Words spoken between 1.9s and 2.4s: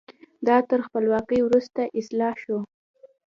اصلاح